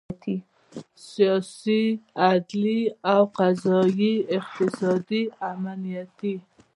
[1.09, 1.81] سیاسي،
[2.29, 2.81] عدلي
[3.13, 6.33] او قضایي، اقتصادي، امنیتي